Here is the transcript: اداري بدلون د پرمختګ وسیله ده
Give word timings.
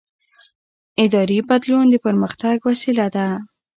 اداري 1.03 1.39
بدلون 1.49 1.85
د 1.89 1.95
پرمختګ 2.05 2.57
وسیله 2.69 3.07
ده 3.15 3.27